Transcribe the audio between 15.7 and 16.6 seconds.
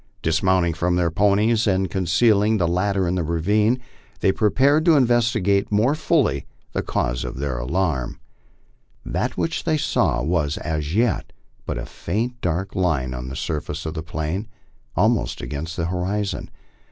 the horizon.